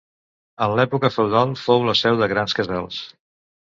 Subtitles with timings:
[0.67, 3.03] En l'època feudal fou la seu de grans casals.